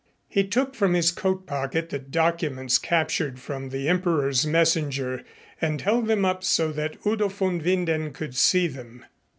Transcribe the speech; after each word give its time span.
He 0.27 0.47
took 0.47 0.73
from 0.73 0.95
his 0.95 1.11
coat 1.11 1.45
pocket 1.45 1.89
the 1.89 1.99
documents 1.99 2.79
captured 2.79 3.37
from 3.39 3.69
the 3.69 3.87
Emperor's 3.87 4.47
messenger 4.47 5.23
and 5.61 5.79
held 5.79 6.07
them 6.07 6.25
up 6.25 6.43
so 6.43 6.71
that 6.71 6.97
Udo 7.05 7.27
von 7.27 7.61
Winden 7.61 8.11
could 8.11 8.35
see 8.35 8.65
them. 8.65 9.05